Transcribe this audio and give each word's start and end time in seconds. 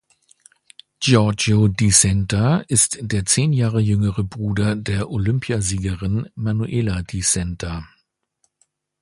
Giorgio 0.99 1.67
Di 1.67 1.91
Centa 1.91 2.61
ist 2.61 2.97
der 3.03 3.23
zehn 3.23 3.53
Jahre 3.53 3.79
jüngere 3.79 4.23
Bruder 4.23 4.75
der 4.75 5.11
Olympiasiegerin 5.11 6.27
Manuela 6.33 7.03
Di 7.03 7.21
Centa. 7.21 7.87